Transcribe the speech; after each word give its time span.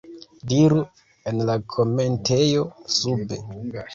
Diru 0.51 0.79
en 1.31 1.43
la 1.49 1.57
komentejo 1.75 2.65
sube. 2.97 3.39